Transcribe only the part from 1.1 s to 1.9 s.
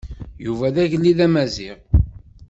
Amaziɣ.